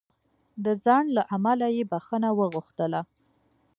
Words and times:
د 0.63 0.65
ځنډ 0.83 1.07
له 1.17 1.23
امله 1.35 1.67
یې 1.75 1.83
بخښنه 1.91 2.29
وغوښتله. 2.39 3.01